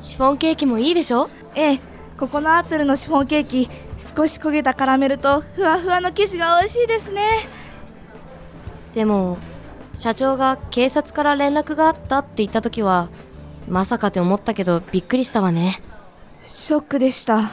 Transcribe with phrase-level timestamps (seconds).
[0.00, 1.28] シフォンケーキもいいでしょ？
[1.54, 1.80] ええ
[2.18, 7.48] ここのアップルのシフォンケーキ少し焦げたカラメルとふわふわの生地が美味しいですね。
[8.94, 9.38] でも
[9.94, 13.08] 社長が警察から連絡があったって言った時は
[13.68, 15.80] まさかって思ったけどびっくりしたわね。
[16.40, 17.50] ショックでした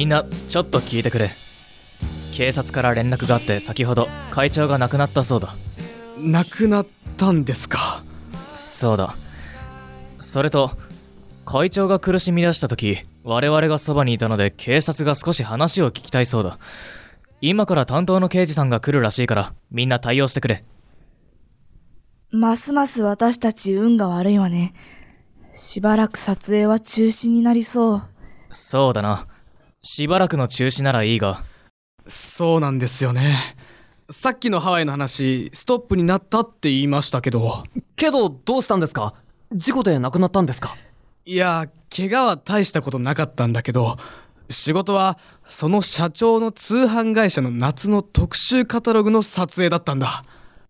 [0.00, 1.30] みんなちょっと聞いてくれ。
[2.32, 5.54] 警察から連絡があって先ほど会長が亡くなったそうだ。
[6.16, 6.86] 亡くなっ
[7.18, 8.02] たんですか？
[8.54, 9.14] そうだ。
[10.18, 10.70] それと
[11.44, 16.58] 会長が苦しみ出した時我々がそばにいたので警察が少し話を聞きたいそうだ。
[17.42, 20.64] 今から担当の刑事さんが来るらしいからみんな対応してくれ。
[22.30, 24.72] ますます私たち運が悪いわね。
[25.52, 28.02] しばらく撮影は中止になりそう。
[28.48, 29.26] そうだな
[29.82, 31.42] しばらくの中止ならいいが。
[32.06, 33.38] そうなんですよね。
[34.10, 37.64] さっきのハワイの話ストップになったって言いましたけど。
[37.96, 39.14] けどどうしたんですか？
[39.52, 40.74] 事故で亡くなったんですか？
[41.24, 43.96] いや怪我は大したことなかったんだけど
[44.50, 50.24] 仕事はその社長の通販会社の夏の特集カタログの撮影だったんだ。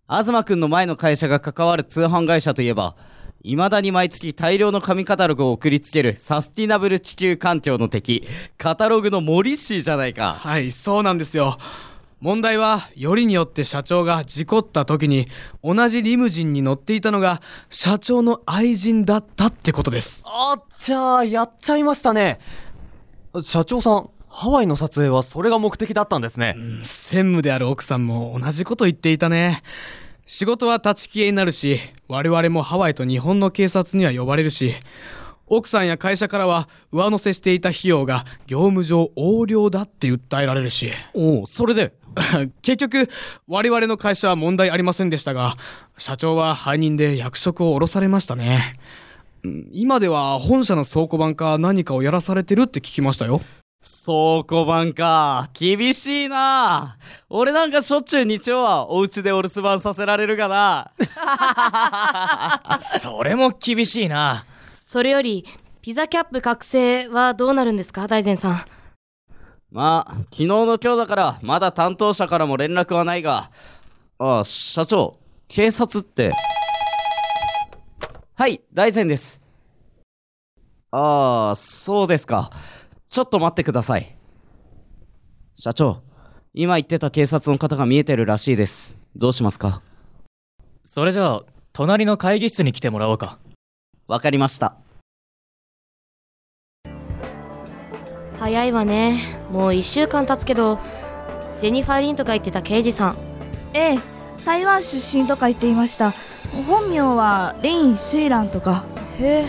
[0.07, 2.95] 東くんの前の会社が関わる通販会社といえば
[3.43, 10.35] 未だに毎月大量の紙カタログを送りつけるサスティナブル地球環境の敵、カタログのモリッシーじゃないか。
[10.39, 11.57] はいそうなんですよ
[12.19, 15.27] 問題はよりによって社長が事故った時に
[15.63, 22.39] 同じリムジンに乗っていたのが社長の愛人だったってことですあっちゃー、やっちゃいましたね。
[23.41, 26.55] 社長さん、ハワイの撮影はそれが目的だったんですね。
[26.83, 29.63] 専務である奥さんも同じこと言っていたね
[30.25, 34.73] 仕事は立ち消えになるし我々もハワイと日本の警察には呼ばれるし
[35.47, 40.93] 奥さんや会社からは上乗せしていた費用が業務上横領だって訴えられるし。
[41.13, 41.91] おお、それで？
[42.61, 43.09] 結局
[43.49, 45.57] 我々の会社は問題ありませんでしたが
[45.97, 48.79] 社長は背任で役職を降ろされましたね。
[49.43, 53.41] うん今では本社の倉庫版か何かをやらされてるって聞きましたよ
[53.83, 55.49] 倉庫版か。
[55.53, 56.97] 厳しいな
[57.29, 60.91] 俺なんかしょっちゅう日曜はお家でお留守番させられるがな。
[62.79, 64.45] それも厳しいな
[64.85, 65.45] それより
[65.81, 68.65] ピザキャップ覚醒はどうなるんですか大善さん
[69.71, 73.51] まあ、昨日の今日だから、まだ担当者からも連絡はないが、
[74.19, 76.33] ああ、社長、警察って。
[78.35, 79.41] はい、大善です。
[80.91, 82.51] ああ、そうですか。
[83.11, 84.15] ちょっと待ってください。
[85.55, 86.01] 社長、
[86.53, 88.97] 今言ってた警察の方が見えてるらしいです。
[89.17, 89.81] どうしますか？
[90.85, 91.41] それじゃあ
[91.73, 93.37] 隣の会議室に来てもらおうか。
[94.07, 94.77] わかりました。
[98.39, 99.17] 早いわね。
[99.51, 100.79] もう1週間経つけど
[101.59, 103.17] ジェニファー・リンとか言ってた刑事さん。
[103.73, 103.99] ええ
[104.45, 106.13] 台湾出身とか言っていました。
[106.65, 108.85] 本名はレイン・シュイランとか。
[109.19, 109.45] へえ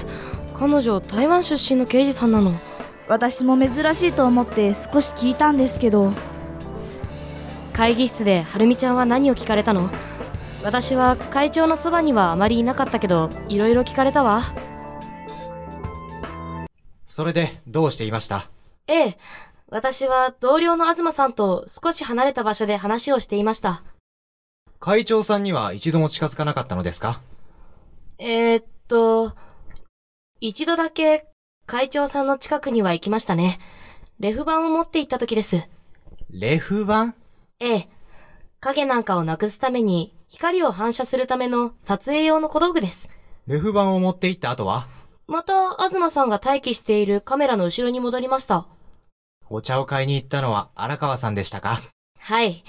[0.52, 2.58] 彼女台湾出身の刑事さんなの
[3.12, 6.14] 私も珍しいと思って少し聞いたんですけど。
[7.74, 9.90] 会議室ではるみちゃんは何を聞かれたの？
[10.62, 14.40] 私は会長のそばにはあまりいなかったけどいろいろ聞かれたわ。
[17.04, 18.48] それで、どうしていました？
[18.86, 19.16] ええ
[19.68, 23.82] 私は同僚の東さんと少し離れた場所で話をしていました。
[24.80, 27.20] 会長さんには一度も近づかなかったのですか？
[28.16, 29.34] えー、っと
[30.40, 31.26] 一度だけ
[31.72, 33.58] 会長さんの近くには行きましたね。
[34.20, 35.70] レフ板を持って行った時です。
[36.28, 37.14] レフ板？
[37.60, 37.88] ええ。
[38.60, 43.08] 影なんかをなくすために光を反射するための撮影用の小道具です。
[43.46, 44.86] レフ板を持って行った後は？
[45.26, 45.54] また
[45.88, 48.66] 東さんが待機しているカメラの後ろに戻りました。
[49.48, 51.80] お茶を買いに行ったのは荒川さんでしたか？
[52.18, 52.64] はい。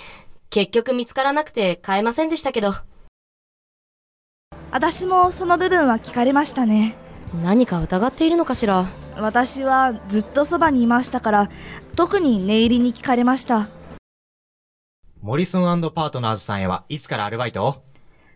[0.50, 2.74] 結局見つからなくて買えませんでしたけど。
[4.72, 6.96] 私もその部分は聞かれましたね
[7.42, 8.86] 何か疑っているのかしら？
[9.18, 11.50] 私はずっとそばにいましたから
[11.96, 13.68] 特に念入りに聞かれました。
[15.22, 17.84] モリソンパートナーズさんへはいつからアルバイトを？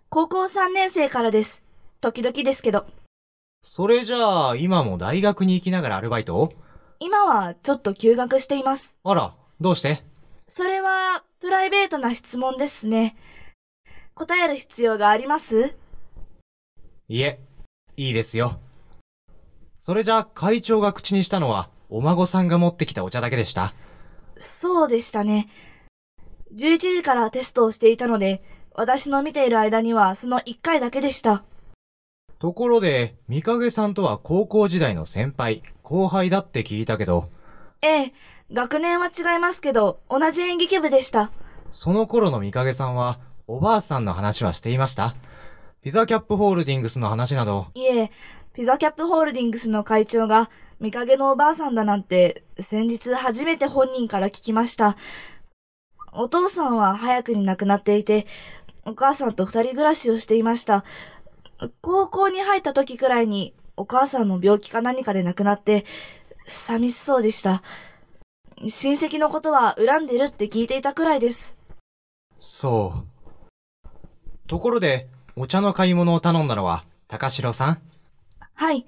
[0.09, 1.63] 高校3年生からです。
[1.99, 2.85] 時々ですけど。
[3.61, 6.53] それじゃあ、今も大学に行きながらアルバイトを？
[6.99, 8.97] 今はちょっと休学しています。
[9.03, 10.03] あら、どうして？
[10.47, 13.17] それはプライベートな質問ですね。
[14.13, 15.77] 答える必要があります？
[17.09, 17.39] いえ、
[17.97, 18.59] いいですよ。
[19.87, 23.73] それじゃあ、会長が口にしたのは、お孫さんが持ってきたお茶だけでした。
[24.37, 25.47] そうでしたね。
[26.53, 28.43] 11時からテストをしていたので
[28.73, 31.45] 私の見ている間にはその1回だけでした。
[32.37, 37.29] ところで、三影さんとは高校時代の先輩、後輩だって聞いたけど、
[37.81, 38.13] ええ、
[38.51, 41.31] 学年は違いますけど、同じ演劇部でした。
[41.71, 45.15] その頃の三影さんは、おばあさんの話はしていました？
[45.81, 48.11] ピザキャップホールディングスの話など、いえ、
[48.57, 50.49] ピザキャップホールディングスの会長が、
[50.79, 54.97] 見かけのおばあさんだなんて、先日初めて本人から聞きました。
[56.11, 58.25] お父さんは早くに亡くなっていて、
[58.83, 60.83] お母さんと二人暮らしをしていました。
[61.81, 65.85] 高校に入った時くらいに、お母さんの病気か何かで亡くなって、
[66.47, 67.61] 寂しそうでした。
[68.67, 71.59] 親戚のことは恨んでるって聞いていたくらいです。
[72.39, 73.03] そ
[73.85, 73.89] う。
[74.47, 77.86] ところで、お茶の買い物を頼んだのは、高城さん？
[78.57, 78.87] はい。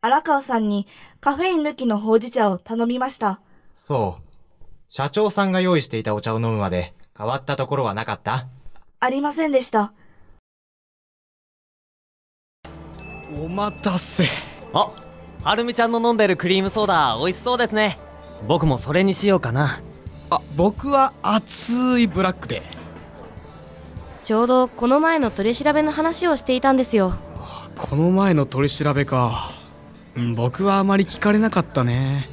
[0.00, 0.88] 荒川さんに
[1.20, 3.40] カフェイン抜きのほうじ茶を頼みました。
[3.72, 4.64] そう。
[4.88, 8.48] 社長さんが用意していたお茶を飲むまで、変わったところはなかった？
[8.98, 9.92] ありませんでした。
[13.40, 14.24] お待たせ
[14.72, 14.90] あ
[15.42, 17.98] はるみちゃんの飲んでるクリームソーダ美味しそうですね
[18.46, 19.80] 僕もそれにしようかな
[20.30, 22.62] あ僕は熱いブラックで
[24.22, 27.16] ちょうどこの前の取り調べの話をしていたんですよ。
[27.76, 29.50] この前の取り調べか
[30.16, 32.28] うん僕はあまり聞かれなかったね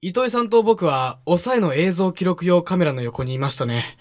[0.00, 3.96] 糸井さんと僕は抑えの映像記録用カメラの横にいましたね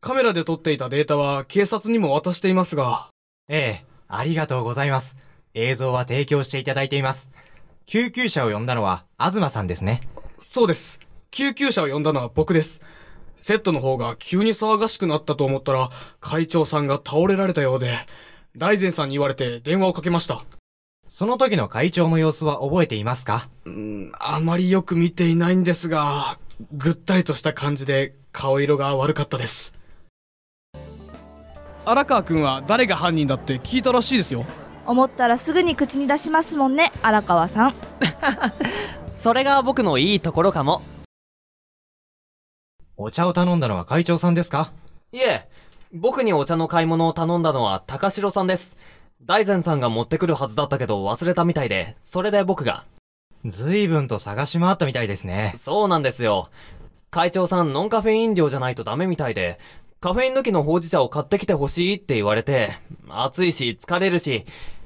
[0.00, 3.08] カメラで撮っていたデータは警察にも渡していますが
[3.48, 5.16] ええ、ありがとうございます。
[5.54, 7.30] 映像は提供していただいています。
[7.84, 10.02] 救急車を呼んだのは、東さんですね。
[10.38, 12.80] そうです救急車を呼んだのは僕です
[13.42, 15.88] セットの方が急に騒がしくなったと思ったら
[16.20, 17.96] 会長さんが倒れられたようで
[18.54, 20.44] ライゼンさんに言われて電話をかけました
[21.08, 23.48] その時の会長の様子は覚えていますか？
[23.64, 26.38] うんあまりよく見ていないんですが、
[26.72, 29.72] ぐったりとした感じで顔色が悪かったです。
[31.84, 34.44] 荒川くんは誰が犯人だって聞いたらしいですよ。
[34.86, 37.74] 思ったらすぐに口に出しますもんね、荒川さん。
[39.10, 40.80] それが僕のいいところかも
[43.02, 44.74] お茶を頼んだのは会長さんですか？
[45.10, 45.48] いえ
[45.90, 48.76] 僕にお茶の買い物を頼んだのは高城さんです。
[49.22, 52.84] 大善さんが持ってくるはずだったけど忘れたみたいでそれで僕が。
[53.46, 55.54] 随分と探し回ったみたいですね。
[55.58, 56.50] そうなんですよ。
[57.10, 59.58] 会長さんノンカフェイン飲料じゃないとダメみたいで
[60.02, 62.74] カフェイン抜きのほうじ茶を買ってきてほしいって言われて
[63.08, 64.44] 暑いし疲れるし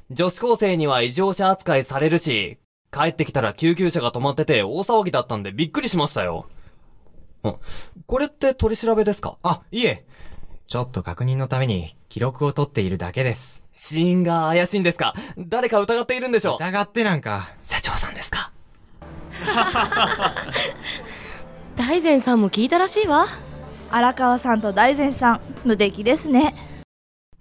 [0.09, 2.59] 女子高生には異常者扱いされるし
[2.93, 6.47] 帰ってきたら救急車が止まってて大騒ぎだったんでびっくりしましたよ。
[6.47, 6.54] あ
[8.07, 9.37] これって取り調べですか？
[9.43, 10.05] あ、いえ。
[10.67, 13.63] ちょっと確認のために記録を取っているだけです。
[13.71, 15.13] 死因が怪しいんですか？
[15.37, 16.55] 誰か疑っているんでしょう？
[16.57, 17.49] 疑ってなんか。
[17.63, 18.51] 社長さんですか？
[21.75, 23.25] 大善さんも聞いたらしいわ。
[23.91, 26.55] 荒川さんと大善さん、無敵ですね。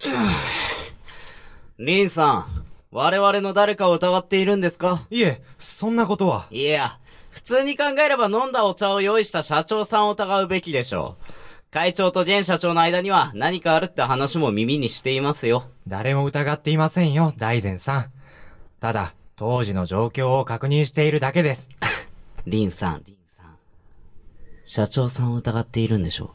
[1.78, 2.63] リンさん、
[2.96, 5.04] 我々の誰かを疑っているんですか？
[5.10, 6.46] いえ、そんなことは。
[6.52, 7.00] いや、
[7.30, 11.24] 普通に考えれば飲んだお茶を用意した社長さんを疑うべきでしょう。
[11.72, 15.64] 会長と現社長の間には何かあるって話も耳にしていますよ。
[15.88, 18.04] 誰も疑っていませんよ、大善さん。
[18.80, 21.70] ただ、当時の状況を確認しているだけです。
[22.46, 23.56] リンさん、リンさん。
[24.62, 26.30] 社長さんを疑っているんでしょ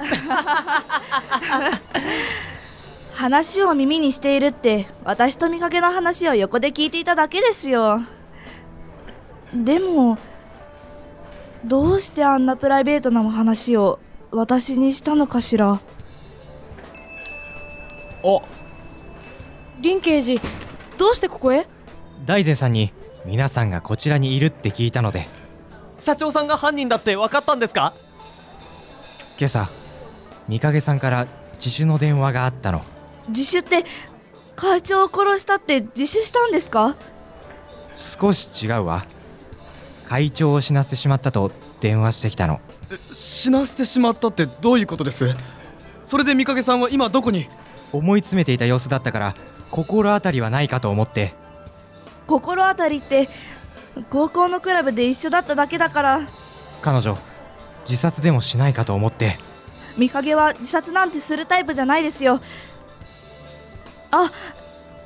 [3.20, 8.00] 話を耳にしているって、私と見かけの話を横で聞いていただけですよ。
[9.52, 10.16] でも、
[11.62, 13.98] どうしてあんなプライベートなお話を
[14.30, 15.72] 私にしたのかしら。
[15.72, 15.80] あ、
[19.82, 20.40] 林刑事、
[20.96, 21.66] どうしてここへ？
[22.24, 22.90] 大善さんに、
[23.26, 25.28] 皆さんがこちらにいるって聞いたので、
[25.94, 27.92] 社長さんが犯人だって分かったんですか？
[29.38, 29.68] 今朝、
[30.48, 31.26] 三影さんから
[31.62, 32.82] 自首の電話があったの。
[33.30, 33.88] 自首って、
[34.56, 36.96] 会長を殺したって自首したんですか？
[37.96, 39.04] 少し違うわ。
[40.08, 42.60] 会長を死なせてしまったと電話してきたの。
[43.12, 45.34] 死なせてしまったってどういうことです？
[46.08, 47.46] それで三影さんは今どこに？
[47.92, 49.34] 思い詰めていた様子だったから、
[49.70, 51.32] 心当たりはないかと思って、
[52.26, 53.28] 心当たりって、
[54.10, 56.26] 高校のクラブで一緒だっただけだから、
[56.82, 57.18] 彼女、
[57.88, 59.36] 自殺でもしないかと思って、
[59.98, 62.40] 見影は自殺なんてするタイプじゃないですよ
[64.10, 64.30] あ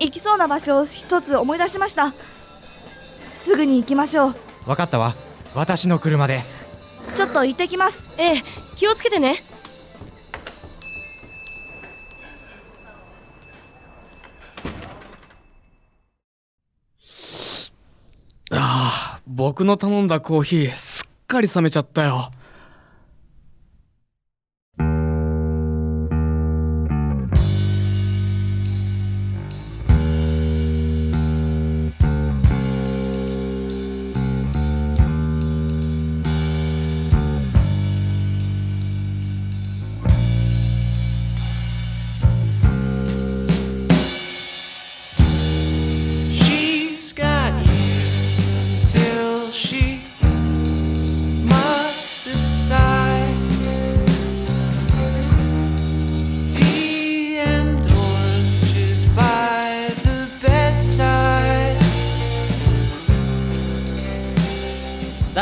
[0.01, 2.13] 行きそうな場所を一つ思い出しました
[3.33, 4.35] すぐに行きましょう
[4.67, 5.15] わかったわ。
[5.55, 6.41] 私の車で。
[7.15, 8.43] ちょっと行ってきますええ、
[8.77, 9.37] 気をつけてね。
[18.51, 22.31] ああ、僕の頼んだコーヒーすっかり冷めちゃったよ。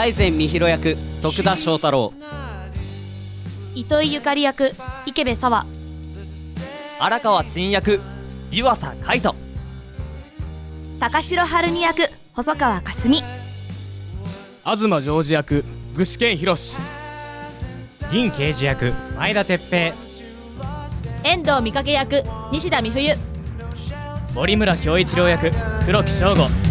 [0.02, 2.12] 財前美弘役徳田翔太郎。
[3.72, 4.72] 糸井ゆかり役
[5.06, 5.64] 池部沙和。
[6.98, 8.00] 荒川新役
[8.50, 9.36] 湯浅海斗。
[10.98, 13.22] 高城春美役細川かすみ。
[14.64, 16.56] 東ジョージ役具志堅博
[18.10, 19.94] 銀刑事役前田哲平。
[21.22, 23.14] 遠藤美影役西田美冬。
[24.34, 25.52] 森村恭一郎役
[25.86, 26.61] 黒木翔吾